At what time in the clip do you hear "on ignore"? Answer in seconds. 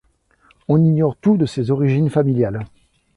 0.67-1.15